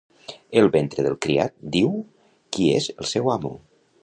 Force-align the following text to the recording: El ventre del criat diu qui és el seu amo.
El 0.61 0.69
ventre 0.75 1.05
del 1.07 1.17
criat 1.25 1.53
diu 1.77 1.93
qui 2.57 2.73
és 2.79 2.93
el 2.97 3.15
seu 3.15 3.35
amo. 3.41 3.57